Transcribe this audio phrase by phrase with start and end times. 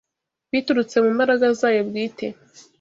[0.51, 2.27] biturutse mu mbaraga zayo bwite